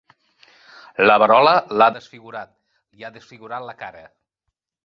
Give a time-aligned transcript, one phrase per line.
[1.09, 2.57] La verola l'ha desfigurat,
[2.97, 4.05] li ha desfigurat la cara.